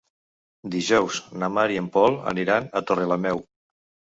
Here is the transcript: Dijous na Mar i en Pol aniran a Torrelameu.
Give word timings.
Dijous 0.75 1.19
na 1.43 1.49
Mar 1.57 1.65
i 1.75 1.79
en 1.83 1.91
Pol 1.99 2.17
aniran 2.33 2.69
a 2.81 2.85
Torrelameu. 2.89 3.45